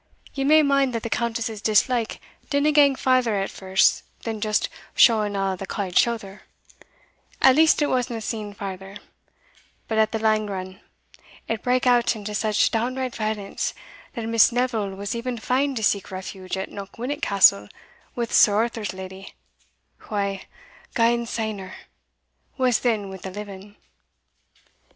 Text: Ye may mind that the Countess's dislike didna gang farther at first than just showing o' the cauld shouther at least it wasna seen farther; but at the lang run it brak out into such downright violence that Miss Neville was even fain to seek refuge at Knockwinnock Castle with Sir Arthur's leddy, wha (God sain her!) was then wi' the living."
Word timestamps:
Ye 0.33 0.43
may 0.43 0.63
mind 0.63 0.93
that 0.93 1.03
the 1.03 1.11
Countess's 1.11 1.61
dislike 1.61 2.19
didna 2.49 2.71
gang 2.71 2.95
farther 2.95 3.35
at 3.39 3.51
first 3.51 4.01
than 4.23 4.41
just 4.41 4.67
showing 4.95 5.37
o' 5.37 5.55
the 5.55 5.67
cauld 5.67 5.95
shouther 5.95 6.41
at 7.39 7.55
least 7.55 7.83
it 7.83 7.87
wasna 7.87 8.19
seen 8.19 8.55
farther; 8.55 8.97
but 9.87 9.99
at 9.99 10.11
the 10.11 10.17
lang 10.17 10.47
run 10.47 10.79
it 11.47 11.61
brak 11.61 11.85
out 11.85 12.15
into 12.15 12.33
such 12.33 12.71
downright 12.71 13.15
violence 13.15 13.75
that 14.13 14.25
Miss 14.25 14.51
Neville 14.51 14.95
was 14.95 15.13
even 15.13 15.37
fain 15.37 15.75
to 15.75 15.83
seek 15.83 16.09
refuge 16.09 16.57
at 16.57 16.71
Knockwinnock 16.71 17.21
Castle 17.21 17.69
with 18.15 18.33
Sir 18.33 18.55
Arthur's 18.55 18.95
leddy, 18.95 19.35
wha 20.09 20.37
(God 20.95 21.27
sain 21.27 21.59
her!) 21.59 21.75
was 22.57 22.79
then 22.79 23.09
wi' 23.09 23.17
the 23.17 23.29
living." 23.29 23.75